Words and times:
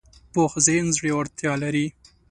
پوخ 0.33 0.51
ذهن 0.67 0.85
زړورتیا 0.97 1.53
لري 1.63 1.85